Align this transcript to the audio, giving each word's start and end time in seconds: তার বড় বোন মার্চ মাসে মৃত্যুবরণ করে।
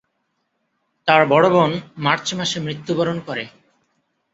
তার 1.07 1.21
বড় 1.25 1.47
বোন 1.49 1.71
মার্চ 1.97 2.27
মাসে 2.33 2.57
মৃত্যুবরণ 2.59 3.17
করে। 3.27 3.43